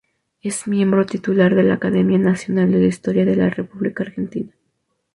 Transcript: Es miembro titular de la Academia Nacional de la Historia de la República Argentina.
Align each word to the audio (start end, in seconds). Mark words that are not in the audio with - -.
Es 0.41 0.67
miembro 0.67 1.05
titular 1.05 1.53
de 1.53 1.61
la 1.61 1.75
Academia 1.75 2.17
Nacional 2.17 2.71
de 2.71 2.79
la 2.79 2.87
Historia 2.87 3.23
de 3.23 3.35
la 3.35 3.51
República 3.51 4.01
Argentina. 4.01 4.51